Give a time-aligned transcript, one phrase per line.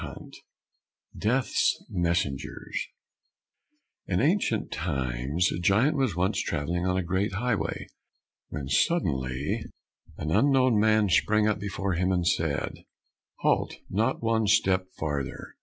[0.03, 0.41] 177
[1.15, 2.87] Death's Messengers
[4.07, 7.85] In ancient times a giant was once travelling on a great highway,
[8.49, 9.63] when suddenly
[10.17, 12.79] an unknown man sprang up before him, and said,
[13.41, 15.53] "Halt, not one step farther!"